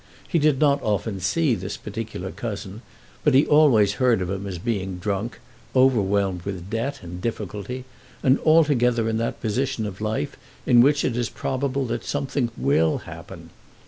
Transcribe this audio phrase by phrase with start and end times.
[0.27, 2.81] He did not often see this particular cousin,
[3.23, 5.39] but he always heard of him as being drunk,
[5.75, 7.85] overwhelmed with debt and difficulty,
[8.23, 13.01] and altogether in that position of life in which it is probable that something will
[13.05, 13.51] "happen."